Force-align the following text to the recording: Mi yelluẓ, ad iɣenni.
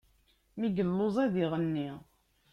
Mi 0.57 0.67
yelluẓ, 0.77 1.15
ad 1.25 1.33
iɣenni. 1.43 1.89